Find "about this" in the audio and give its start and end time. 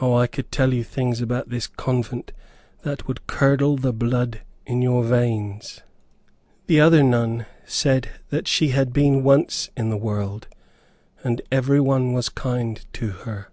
1.20-1.68